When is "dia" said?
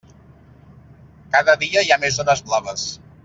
1.65-1.85